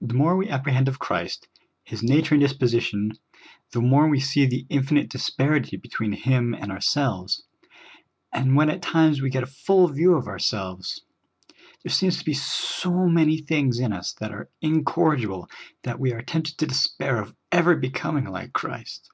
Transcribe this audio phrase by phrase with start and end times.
[0.00, 1.46] The more we ap prehend of Christ,
[1.84, 3.12] His nature and disposition,
[3.70, 7.44] the more we see the infinite disparity between Him and ourselves;
[8.32, 11.02] and when at times we get a full view of ourselves,
[11.84, 15.48] there seems to be so many things in us that are incorrigible
[15.84, 19.08] that we are tempted to despair of ever becoming like Christ.